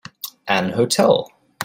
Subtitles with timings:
[0.47, 1.29] An hotel.